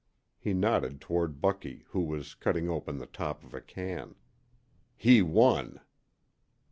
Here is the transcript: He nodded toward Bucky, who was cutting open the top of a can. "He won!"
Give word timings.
He 0.39 0.55
nodded 0.55 0.99
toward 0.99 1.41
Bucky, 1.41 1.85
who 1.89 2.01
was 2.01 2.33
cutting 2.33 2.67
open 2.67 2.97
the 2.97 3.05
top 3.05 3.43
of 3.43 3.53
a 3.53 3.61
can. 3.61 4.15
"He 4.97 5.21
won!" 5.21 5.79